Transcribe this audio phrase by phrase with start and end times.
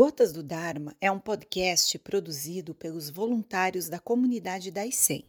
[0.00, 5.26] Gotas do Dharma é um podcast produzido pelos voluntários da comunidade da ICEM.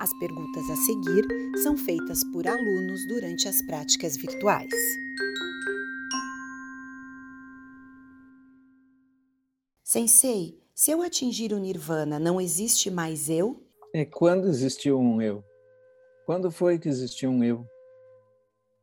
[0.00, 1.24] As perguntas a seguir
[1.62, 4.74] são feitas por alunos durante as práticas virtuais.
[9.84, 13.64] Sensei, se eu atingir o Nirvana, não existe mais eu?
[13.94, 15.44] É quando existiu um eu?
[16.26, 17.64] Quando foi que existiu um eu?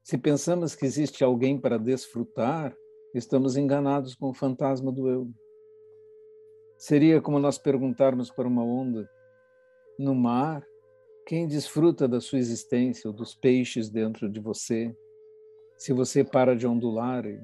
[0.01, 2.73] Se pensamos que existe alguém para desfrutar,
[3.17, 5.29] estamos enganados com o fantasma do eu.
[6.77, 9.09] Seria como nós perguntarmos para uma onda
[9.97, 10.65] no mar
[11.25, 14.95] quem desfruta da sua existência ou dos peixes dentro de você,
[15.77, 17.39] se você para de ondular e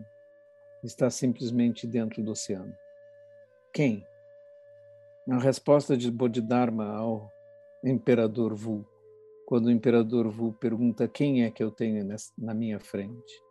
[0.83, 2.75] está simplesmente dentro do oceano.
[3.73, 4.05] Quem?
[5.29, 7.31] A resposta de Bodhidharma ao
[7.83, 8.85] imperador Vu,
[9.47, 12.05] quando o imperador Vu pergunta quem é que eu tenho
[12.37, 13.50] na minha frente.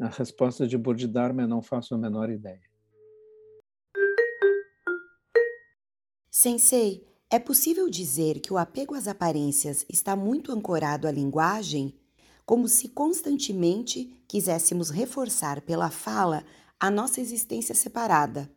[0.00, 2.62] A resposta de Bodhidharma é não faço a menor ideia.
[6.30, 11.94] Sensei, é possível dizer que o apego às aparências está muito ancorado à linguagem,
[12.46, 16.44] como se constantemente quiséssemos reforçar pela fala
[16.80, 18.50] a nossa existência separada.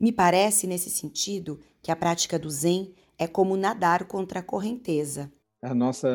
[0.00, 5.32] Me parece, nesse sentido, que a prática do Zen é como nadar contra a correnteza.
[5.60, 6.08] A nossa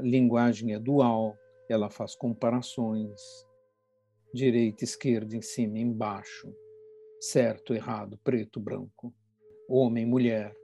[0.00, 1.34] linguagem é dual,
[1.68, 3.20] ela faz comparações,
[4.34, 6.52] direita, esquerda, em cima, embaixo,
[7.20, 9.14] certo, errado, preto, branco,
[9.68, 10.54] homem, mulher.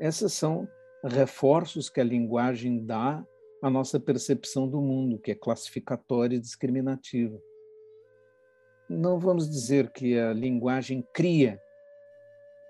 [0.00, 0.68] Essas são
[1.04, 3.24] reforços que a linguagem dá
[3.60, 7.40] à nossa percepção do mundo, que é classificatória e discriminativa.
[8.88, 11.60] Não vamos dizer que a linguagem cria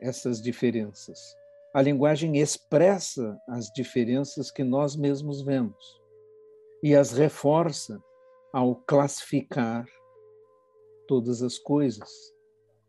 [0.01, 1.37] essas diferenças.
[1.75, 6.01] A linguagem expressa as diferenças que nós mesmos vemos
[6.83, 8.03] e as reforça
[8.53, 9.87] ao classificar
[11.09, 12.11] todas as coisas.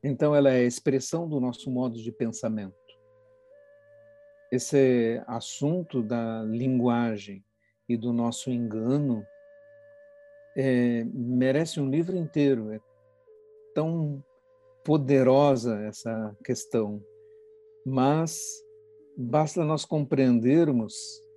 [0.04, 2.76] Então, ela é a expressão do nosso modo de pensamento.
[4.52, 7.44] Esse assunto da linguagem
[7.88, 9.26] e do nosso engano
[10.56, 12.72] é, merece um livro inteiro.
[12.72, 12.80] É
[13.74, 14.24] tão
[14.84, 17.02] poderosa essa questão,
[17.86, 18.44] mas
[19.18, 20.94] basta nós compreendermos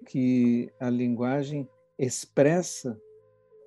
[0.07, 3.01] que a linguagem expressa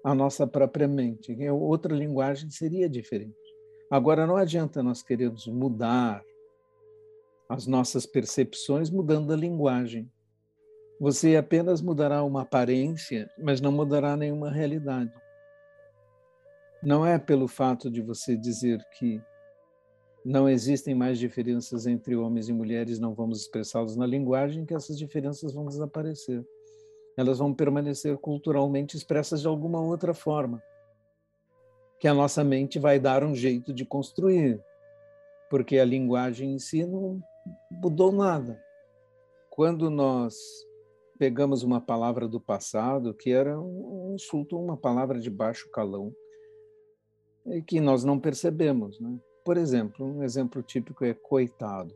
[0.03, 1.35] a nossa própria mente.
[1.49, 3.35] Outra linguagem seria diferente.
[3.91, 6.23] Agora, não adianta nós queremos mudar
[7.49, 10.11] as nossas percepções mudando a linguagem.
[10.99, 15.11] Você apenas mudará uma aparência, mas não mudará nenhuma realidade.
[16.83, 19.21] Não é pelo fato de você dizer que
[20.23, 24.97] não existem mais diferenças entre homens e mulheres, não vamos expressá-las na linguagem, que essas
[24.97, 26.45] diferenças vão desaparecer
[27.19, 30.63] elas vão permanecer culturalmente expressas de alguma outra forma,
[31.99, 34.63] que a nossa mente vai dar um jeito de construir,
[35.49, 37.21] porque a linguagem em si não
[37.69, 38.57] mudou nada.
[39.49, 40.33] Quando nós
[41.17, 46.15] pegamos uma palavra do passado, que era um insulto, uma palavra de baixo calão,
[47.47, 49.19] e que nós não percebemos, né?
[49.43, 51.93] Por exemplo, um exemplo típico é coitado,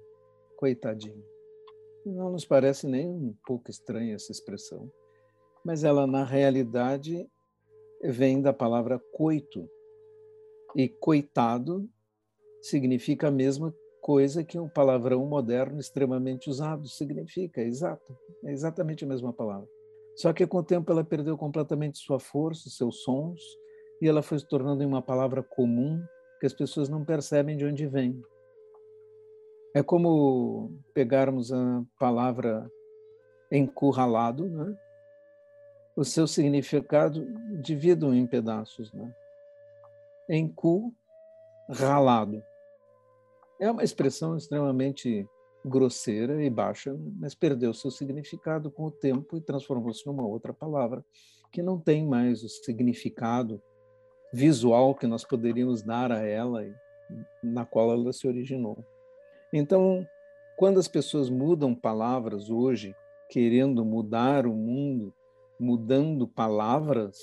[0.58, 1.24] coitadinho.
[2.06, 4.92] Não nos parece nem um pouco estranha essa expressão
[5.64, 7.30] mas ela na realidade
[8.04, 9.70] vem da palavra coito.
[10.76, 11.90] E coitado
[12.62, 19.08] significa a mesma coisa que um palavrão moderno extremamente usado significa, exato, é exatamente a
[19.08, 19.68] mesma palavra.
[20.16, 23.42] Só que com o tempo ela perdeu completamente sua força, seus sons,
[24.02, 26.04] e ela foi se tornando uma palavra comum
[26.40, 28.22] que as pessoas não percebem de onde vem.
[29.74, 32.70] É como pegarmos a palavra
[33.50, 34.76] encurralado, né?
[35.96, 37.26] O seu significado
[37.62, 38.92] divido em pedaços.
[38.94, 39.14] Né?
[40.30, 40.94] Em cu,
[41.70, 42.44] ralado.
[43.60, 45.28] É uma expressão extremamente
[45.66, 51.04] grosseira e baixa, mas perdeu seu significado com o tempo e transformou-se numa outra palavra
[51.52, 53.62] que não tem mais o significado
[54.34, 56.74] visual que nós poderíamos dar a ela e
[57.44, 58.84] na qual ela se originou.
[59.54, 60.06] Então,
[60.58, 62.96] quando as pessoas mudam palavras hoje,
[63.30, 65.14] querendo mudar o mundo,
[65.60, 67.18] mudando palavras,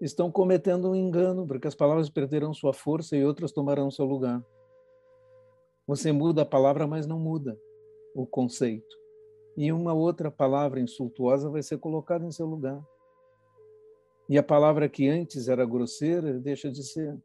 [0.00, 4.44] estão cometendo um engano, porque as palavras perderão sua força e outras tomarão seu lugar.
[5.86, 7.58] Você muda a palavra, mas não muda
[8.14, 8.96] o conceito.
[9.56, 12.82] E uma outra palavra insultuosa vai ser colocada em seu lugar.
[14.28, 17.18] E a palavra que antes era grosseira deixa de ser.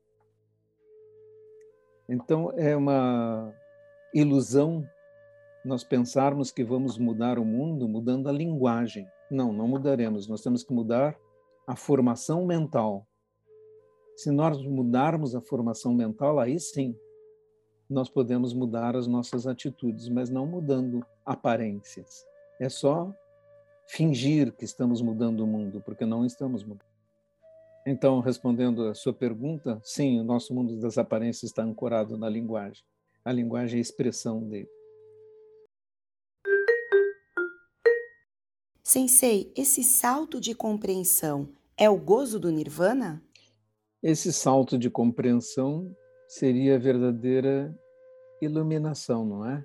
[2.10, 3.54] Então é uma
[4.14, 4.88] ilusão
[5.68, 9.06] nós pensarmos que vamos mudar o mundo mudando a linguagem.
[9.30, 10.26] Não, não mudaremos.
[10.28, 11.18] Nós temos que mudar
[11.68, 13.06] a formação mental.
[14.16, 16.96] Se nós mudarmos a formação mental, aí sim,
[17.90, 22.26] nós podemos mudar as nossas atitudes, mas não mudando aparências.
[22.62, 23.14] É só
[23.88, 26.88] fingir que estamos mudando o mundo, porque não estamos mudando.
[27.86, 32.84] Então, respondendo a sua pergunta, sim, o nosso mundo das aparências está ancorado na linguagem.
[33.24, 34.77] A linguagem é a expressão dele.
[38.88, 43.22] Sensei, esse salto de compreensão é o gozo do nirvana?
[44.02, 45.94] Esse salto de compreensão
[46.30, 47.78] seria a verdadeira
[48.42, 49.62] iluminação, não é?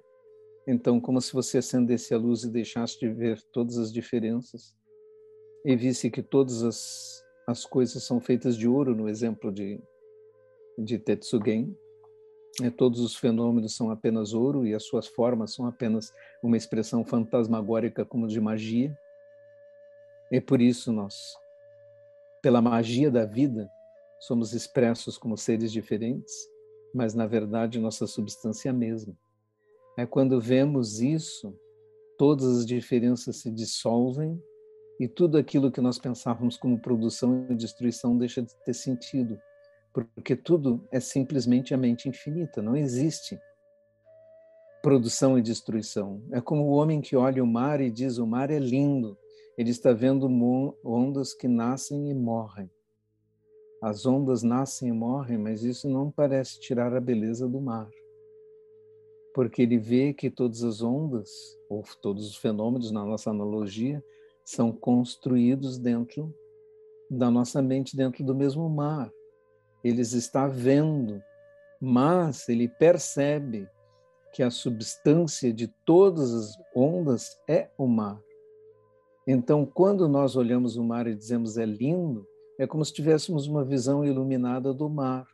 [0.67, 4.75] Então, como se você acendesse a luz e deixasse de ver todas as diferenças
[5.65, 9.81] e visse que todas as, as coisas são feitas de ouro, no exemplo de,
[10.77, 11.73] de Tetsugen,
[12.61, 12.71] né?
[12.71, 18.05] todos os fenômenos são apenas ouro e as suas formas são apenas uma expressão fantasmagórica
[18.05, 18.93] como de magia.
[20.33, 21.37] E por isso nós,
[22.43, 23.71] pela magia da vida,
[24.19, 26.33] somos expressos como seres diferentes,
[26.95, 29.15] mas na verdade nossa substância é a mesma.
[29.99, 31.55] É quando vemos isso,
[32.17, 34.43] todas as diferenças se dissolvem
[34.99, 39.39] e tudo aquilo que nós pensávamos como produção e destruição deixa de ter sentido,
[39.93, 43.39] porque tudo é simplesmente a mente infinita, não existe
[44.83, 46.23] produção e destruição.
[46.33, 49.17] É como o homem que olha o mar e diz: o mar é lindo.
[49.57, 50.27] Ele está vendo
[50.85, 52.71] ondas que nascem e morrem.
[53.83, 57.91] As ondas nascem e morrem, mas isso não parece tirar a beleza do mar.
[59.35, 61.29] Porque ele vê que todas as ondas,
[61.69, 64.03] ou todos os fenômenos, na nossa analogia,
[64.45, 66.35] são construídos dentro
[67.11, 69.11] da nossa mente, dentro do mesmo mar.
[69.85, 71.23] Eles está vendo,
[71.81, 73.69] mas ele percebe
[74.33, 78.23] que a substância de todas as ondas é o mar.
[79.27, 82.27] Então, quando nós olhamos o mar e dizemos é lindo,
[82.59, 85.27] é como se tivéssemos uma visão iluminada do mar,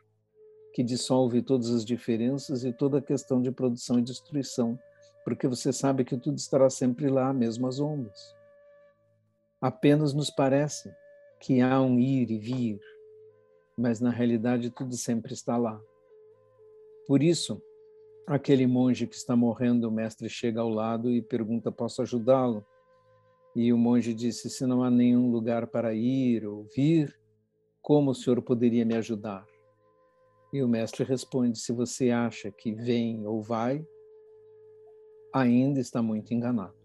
[0.73, 4.77] que dissolve todas as diferenças e toda a questão de produção e destruição,
[5.25, 8.35] porque você sabe que tudo estará sempre lá, mesmo as ondas.
[9.59, 10.93] Apenas nos parece
[11.39, 12.79] que há um ir e vir,
[13.75, 15.81] mas na realidade tudo sempre está lá.
[17.07, 17.61] Por isso,
[18.27, 22.65] aquele monge que está morrendo, o mestre chega ao lado e pergunta: Posso ajudá-lo?
[23.55, 27.19] E o monge disse: Se não há nenhum lugar para ir ou vir,
[27.81, 29.45] como o senhor poderia me ajudar?
[30.53, 33.85] E o mestre responde: Se você acha que vem ou vai,
[35.33, 36.78] ainda está muito enganado.